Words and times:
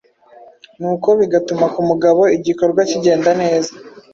nuko 0.79 1.07
bigatuma 1.19 1.65
ku 1.73 1.79
mugabo 1.89 2.21
igikorwa 2.37 2.81
kigenda 2.89 3.31
neza 3.41 3.71